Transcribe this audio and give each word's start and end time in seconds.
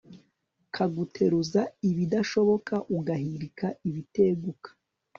kaguteruza 0.75 1.61
ibidashoboka, 1.89 2.73
ugahirika 2.97 3.67
ibiteguka 3.89 4.69